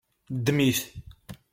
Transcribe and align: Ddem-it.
Ddem-it. 0.35 0.79